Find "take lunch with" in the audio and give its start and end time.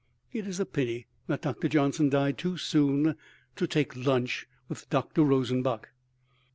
3.67-4.89